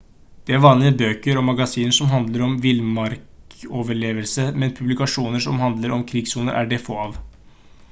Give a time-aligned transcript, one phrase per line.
[0.49, 5.97] det er vanlig med bøker og magasiner som handler om villmarksoverlevelse men publikasjoner som handler
[5.99, 7.25] om krigssoner er det få av